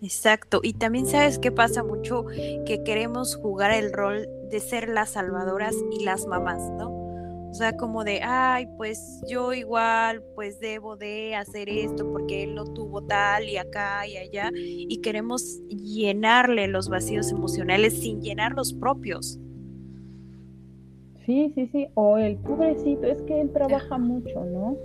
[0.03, 2.27] Exacto, y también sabes qué pasa mucho
[2.67, 6.91] que queremos jugar el rol de ser las salvadoras y las mamás, ¿no?
[7.53, 12.57] O sea, como de, ay, pues yo igual, pues debo de hacer esto porque él
[12.57, 14.51] lo tuvo tal y acá y allá.
[14.55, 19.39] Y queremos llenarle los vacíos emocionales sin llenar los propios.
[21.27, 21.89] Sí, sí, sí.
[21.95, 24.77] O el pobrecito, es que él trabaja mucho, ¿no?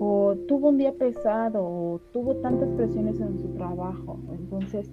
[0.00, 4.18] O tuvo un día pesado, o tuvo tantas presiones en su trabajo.
[4.32, 4.90] Entonces,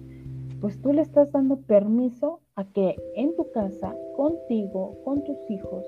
[0.60, 5.84] pues tú le estás dando permiso a que en tu casa, contigo, con tus hijos,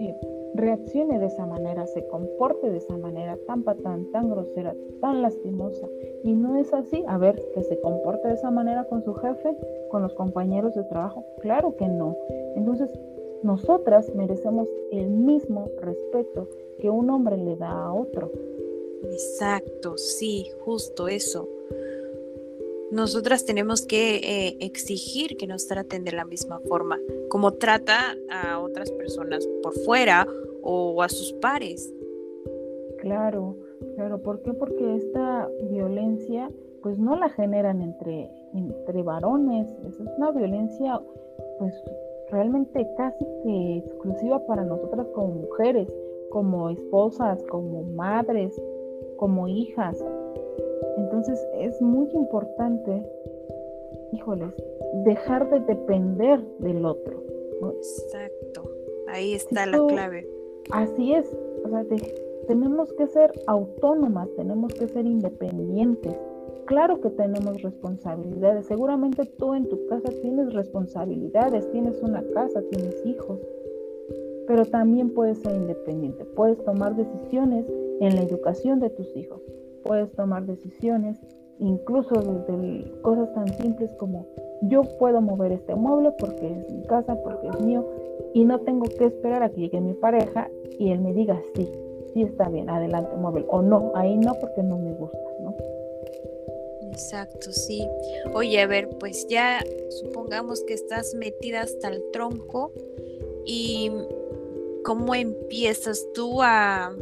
[0.00, 0.14] eh,
[0.54, 5.86] reaccione de esa manera, se comporte de esa manera tan patán, tan grosera, tan lastimosa.
[6.24, 7.04] Y no es así.
[7.06, 9.56] A ver, que se comporte de esa manera con su jefe,
[9.90, 11.24] con los compañeros de trabajo.
[11.40, 12.16] Claro que no.
[12.56, 12.90] Entonces,
[13.42, 16.48] nosotras merecemos el mismo respeto
[16.80, 18.30] que un hombre le da a otro.
[19.04, 21.48] Exacto, sí, justo eso.
[22.90, 28.60] Nosotras tenemos que eh, exigir que nos traten de la misma forma, como trata a
[28.60, 30.26] otras personas por fuera
[30.62, 31.92] o a sus pares.
[32.98, 33.56] Claro,
[33.94, 34.54] claro, ¿por qué?
[34.54, 36.50] Porque esta violencia
[36.82, 41.00] pues no la generan entre, entre varones, es una violencia
[41.58, 41.74] pues
[42.30, 45.88] realmente casi que exclusiva para nosotras como mujeres,
[46.30, 48.60] como esposas, como madres,
[49.16, 50.02] como hijas.
[50.96, 53.02] Entonces es muy importante,
[54.12, 54.54] híjoles,
[55.04, 57.22] dejar de depender del otro.
[57.76, 58.62] Exacto,
[59.08, 60.28] ahí está la clave.
[60.70, 61.84] Así es, o sea,
[62.46, 66.16] tenemos que ser autónomas, tenemos que ser independientes.
[66.66, 73.04] Claro que tenemos responsabilidades, seguramente tú en tu casa tienes responsabilidades, tienes una casa, tienes
[73.06, 73.40] hijos,
[74.48, 77.66] pero también puedes ser independiente, puedes tomar decisiones
[78.00, 79.40] en la educación de tus hijos,
[79.84, 81.18] puedes tomar decisiones
[81.60, 84.26] incluso desde cosas tan simples como
[84.62, 87.86] yo puedo mover este mueble porque es mi casa, porque es mío,
[88.32, 91.68] y no tengo que esperar a que llegue mi pareja y él me diga sí,
[92.12, 95.54] sí está bien, adelante, móvil, o no, ahí no porque no me gusta, ¿no?
[96.90, 97.86] Exacto, sí.
[98.34, 102.72] Oye, a ver, pues ya supongamos que estás metida hasta el tronco
[103.46, 103.90] y
[104.88, 106.96] cómo empiezas tú a,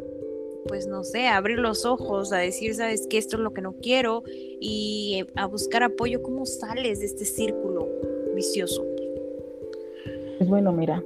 [0.66, 3.62] pues no sé, a abrir los ojos, a decir, sabes que esto es lo que
[3.62, 4.24] no quiero
[4.60, 7.86] y a buscar apoyo, ¿cómo sales de este círculo
[8.34, 8.84] vicioso?
[10.36, 11.00] Pues bueno, mira,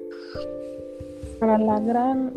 [1.38, 2.32] para la gran,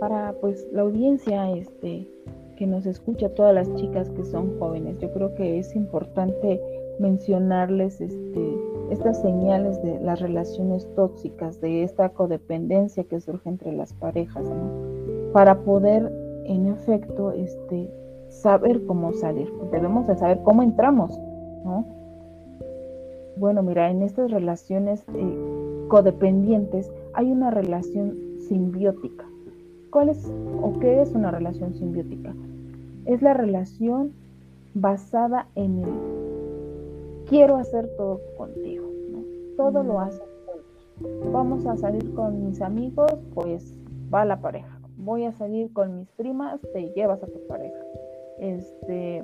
[0.00, 2.08] para pues la audiencia este,
[2.56, 6.58] que nos escucha, todas las chicas que son jóvenes, yo creo que es importante
[6.98, 8.56] mencionarles este,
[8.90, 15.32] estas señales de las relaciones tóxicas, de esta codependencia que surge entre las parejas, ¿no?
[15.32, 16.12] Para poder,
[16.44, 17.90] en efecto, este,
[18.28, 19.52] saber cómo salir.
[19.72, 21.18] Debemos de saber cómo entramos,
[21.64, 21.84] ¿no?
[23.36, 28.16] Bueno, mira, en estas relaciones eh, codependientes hay una relación
[28.48, 29.26] simbiótica.
[29.90, 30.30] ¿Cuál es
[30.62, 32.34] o qué es una relación simbiótica?
[33.04, 34.12] Es la relación
[34.74, 36.15] basada en el
[37.28, 39.22] quiero hacer todo contigo, ¿no?
[39.56, 40.22] Todo lo hace
[41.30, 43.74] Vamos a salir con mis amigos, pues
[44.12, 44.80] va la pareja.
[44.96, 47.78] Voy a salir con mis primas, te llevas a tu pareja.
[48.38, 49.22] Este,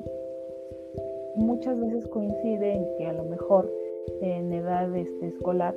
[1.37, 3.73] muchas veces coincide en que a lo mejor
[4.21, 5.75] en edad este, escolar,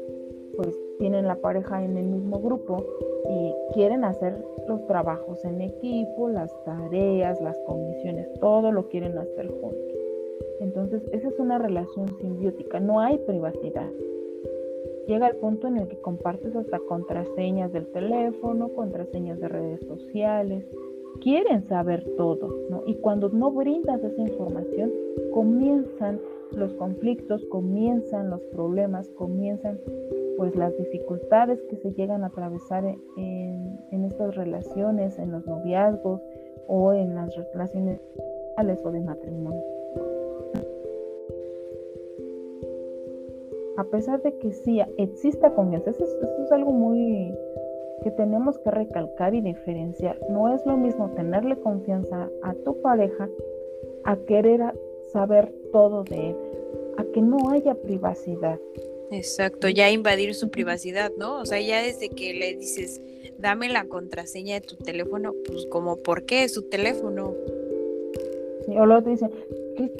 [0.57, 2.83] pues tienen la pareja en el mismo grupo
[3.29, 9.47] y quieren hacer los trabajos en equipo, las tareas, las comisiones, todo lo quieren hacer
[9.47, 9.94] juntos.
[10.59, 13.89] Entonces, esa es una relación simbiótica, no hay privacidad.
[15.07, 20.65] Llega el punto en el que compartes hasta contraseñas del teléfono, contraseñas de redes sociales,
[21.21, 22.83] quieren saber todo, ¿no?
[22.87, 24.91] Y cuando no brindas esa información,
[25.33, 26.19] comienzan
[26.51, 29.79] los conflictos, comienzan los problemas, comienzan
[30.37, 36.21] pues las dificultades que se llegan a atravesar en, estas relaciones, en los noviazgos
[36.67, 37.99] o en las relaciones
[38.57, 39.74] o de matrimonio.
[43.77, 47.33] A pesar de que sí exista confianza, eso es algo muy
[48.03, 50.19] que tenemos que recalcar y diferenciar.
[50.29, 53.29] No es lo mismo tenerle confianza a tu pareja
[54.03, 54.61] a querer
[55.11, 56.35] saber todo de él,
[56.97, 58.59] a que no haya privacidad.
[59.11, 61.39] Exacto, ya invadir su privacidad, ¿no?
[61.39, 63.01] O sea, ya desde que le dices,
[63.37, 67.33] dame la contraseña de tu teléfono, pues como, ¿por qué es su teléfono?
[68.65, 69.31] Sí, o luego te dicen,
[69.77, 69.91] ¿qué,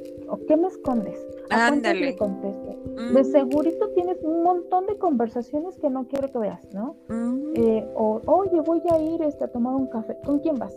[0.48, 1.20] ¿qué me escondes?
[1.50, 2.16] Ándale.
[2.18, 3.14] Le?
[3.14, 6.96] De segurito tienes un montón de conversaciones que no quiero que veas, ¿no?
[7.56, 10.16] Eh, o, oye, voy a ir este, a tomar un café.
[10.26, 10.74] ¿Con quién vas?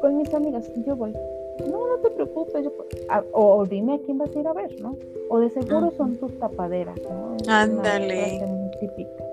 [0.00, 0.70] Con mis amigas.
[0.86, 1.12] Yo voy.
[1.70, 2.66] No, no te preocupes.
[3.32, 4.96] o, dime a quién vas a ir a ver, ¿no?
[5.28, 7.36] O de seguro son tus tapaderas, ¿no?
[7.48, 8.42] Ándale.
[8.80, 9.24] Típica.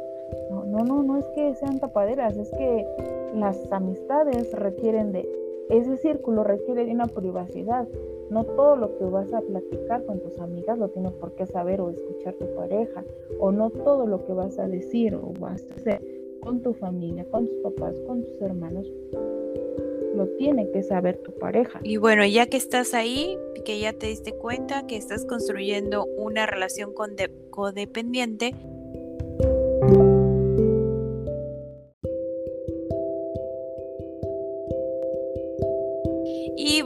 [0.52, 2.86] No, no, no, no es que sean tapaderas, es que
[3.34, 5.28] las amistades requieren de,
[5.70, 7.88] ese círculo requiere de una privacidad.
[8.30, 11.80] No todo lo que vas a platicar con tus amigas lo tiene por qué saber
[11.82, 13.04] o escuchar tu pareja,
[13.40, 16.02] o no todo lo que vas a decir o vas a hacer
[16.42, 18.92] con tu familia, con tus papás, con tus hermanos,
[20.16, 21.80] lo tiene que saber tu pareja.
[21.84, 26.46] Y bueno, ya que estás ahí, que ya te diste cuenta que estás construyendo una
[26.46, 27.16] relación con
[27.50, 28.56] codependiente,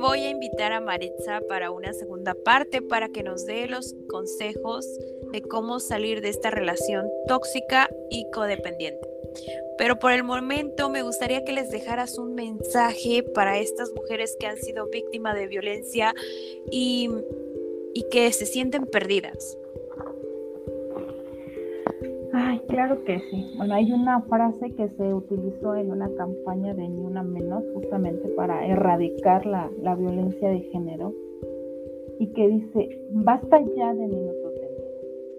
[0.02, 4.88] voy a invitar a Maritza para una segunda parte para que nos dé los consejos
[5.32, 9.08] de cómo salir de esta relación tóxica y codependiente.
[9.78, 14.48] Pero por el momento me gustaría que les dejaras un mensaje para estas mujeres que
[14.48, 16.16] han sido víctimas de violencia
[16.72, 17.08] y,
[17.94, 19.56] y que se sienten perdidas.
[22.68, 23.54] Claro que sí.
[23.58, 28.28] Bueno, hay una frase que se utilizó en una campaña de Ni Una Menos justamente
[28.30, 31.14] para erradicar la, la violencia de género
[32.20, 34.62] y que dice, basta ya de minutos de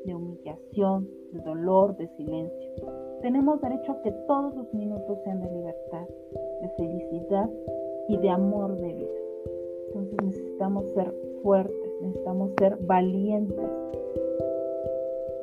[0.04, 2.70] de humillación, de dolor, de silencio.
[3.20, 6.06] Tenemos derecho a que todos los minutos sean de libertad,
[6.60, 7.48] de felicidad
[8.08, 9.22] y de amor de vida.
[9.88, 13.70] Entonces necesitamos ser fuertes, necesitamos ser valientes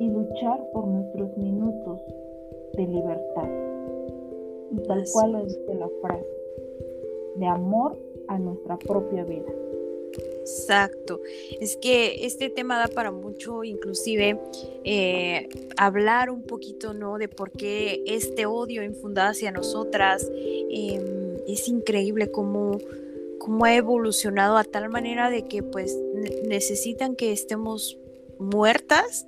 [0.00, 2.00] y luchar por nuestros minutos
[2.72, 3.48] de libertad.
[4.72, 6.26] Y tal cual lo dice la frase,
[7.36, 7.98] de amor
[8.28, 9.52] a nuestra propia vida.
[10.40, 11.20] Exacto.
[11.60, 14.40] Es que este tema da para mucho, inclusive
[14.84, 17.18] eh, hablar un poquito, ¿no?
[17.18, 20.30] De por qué este odio infundado hacia nosotras
[20.70, 22.78] em, es increíble cómo,
[23.38, 25.96] cómo ha evolucionado a tal manera de que pues
[26.48, 27.98] necesitan que estemos
[28.38, 29.26] muertas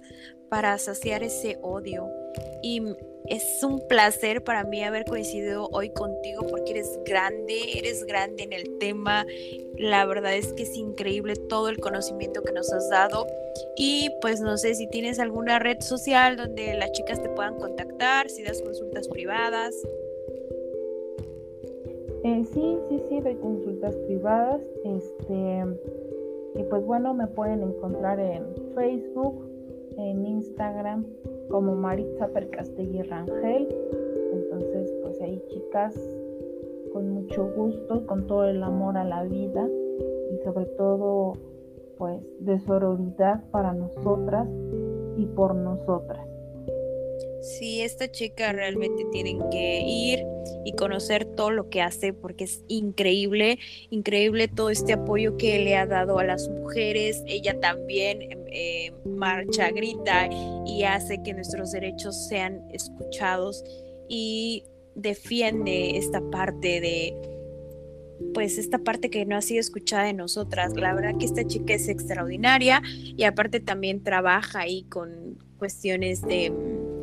[0.52, 2.10] para saciar ese odio.
[2.62, 2.82] Y
[3.24, 8.52] es un placer para mí haber coincidido hoy contigo porque eres grande, eres grande en
[8.52, 9.24] el tema.
[9.78, 13.26] La verdad es que es increíble todo el conocimiento que nos has dado.
[13.78, 18.28] Y pues no sé si tienes alguna red social donde las chicas te puedan contactar,
[18.28, 19.74] si das consultas privadas.
[22.24, 24.60] Eh, sí, sí, sí, doy consultas privadas.
[24.84, 25.64] Este,
[26.56, 28.44] y pues bueno, me pueden encontrar en
[28.74, 29.51] Facebook,
[29.96, 31.06] en Instagram
[31.50, 33.68] como Maritza Percastegui Rangel.
[34.32, 35.94] Entonces, pues ahí chicas,
[36.92, 39.68] con mucho gusto, con todo el amor a la vida
[40.32, 41.34] y sobre todo,
[41.98, 44.48] pues de sororidad para nosotras
[45.16, 46.31] y por nosotras.
[47.42, 50.24] Sí, esta chica realmente tienen que ir
[50.64, 53.58] y conocer todo lo que hace porque es increíble,
[53.90, 57.20] increíble todo este apoyo que le ha dado a las mujeres.
[57.26, 60.28] Ella también eh, marcha, grita
[60.64, 63.64] y hace que nuestros derechos sean escuchados
[64.08, 64.62] y
[64.94, 67.12] defiende esta parte de
[68.34, 70.74] pues esta parte que no ha sido escuchada de nosotras.
[70.74, 76.52] La verdad que esta chica es extraordinaria y aparte también trabaja ahí con cuestiones de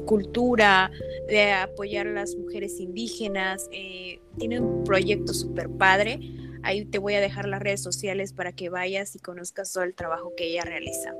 [0.09, 0.89] cultura,
[1.27, 3.69] de apoyar a las mujeres indígenas.
[3.71, 6.19] Eh, tiene un proyecto súper padre.
[6.63, 9.93] Ahí te voy a dejar las redes sociales para que vayas y conozcas todo el
[9.93, 11.13] trabajo que ella realiza.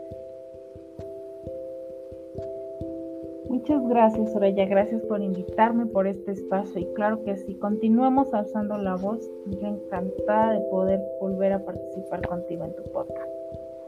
[3.47, 4.65] Muchas gracias, Soraya.
[4.65, 6.81] Gracias por invitarme por este espacio.
[6.81, 9.19] Y claro que sí, continuemos alzando la voz.
[9.51, 13.29] Yo encantada de poder volver a participar contigo en tu podcast.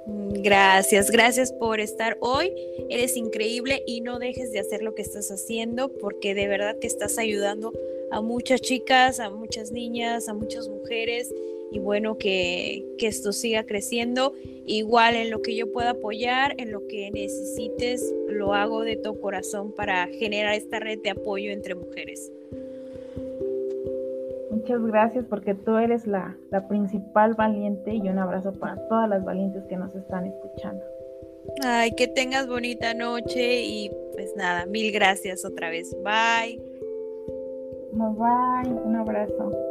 [0.06, 2.54] Gracias, gracias por estar hoy.
[2.90, 6.88] Eres increíble y no dejes de hacer lo que estás haciendo porque de verdad que
[6.88, 7.72] estás ayudando
[8.12, 11.34] a muchas chicas, a muchas niñas, a muchas mujeres
[11.72, 14.34] y bueno, que, que, esto siga creciendo.
[14.66, 19.22] Igual en lo que yo pueda apoyar, en lo que necesites, lo hago de todo
[19.22, 22.32] corazón para generar esta red de apoyo entre mujeres.
[24.62, 29.26] Muchas gracias porque tú eres la, la principal valiente y un abrazo para todas las
[29.26, 30.84] valientes que nos están escuchando.
[31.64, 35.98] Ay, que tengas bonita noche y pues nada, mil gracias otra vez.
[36.04, 36.62] Bye.
[37.92, 39.71] Bye, un abrazo.